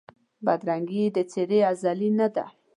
بدرنګي 0.45 0.99
یې 1.05 1.13
د 1.15 1.17
څېرې 1.31 1.59
ازلي 1.71 2.09
نه 2.19 2.27
ده 2.35 2.45